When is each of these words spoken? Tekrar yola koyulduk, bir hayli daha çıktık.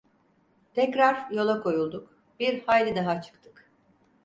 Tekrar 0.79 1.19
yola 1.35 1.59
koyulduk, 1.61 2.11
bir 2.39 2.59
hayli 2.63 2.95
daha 2.95 3.21
çıktık. 3.21 3.69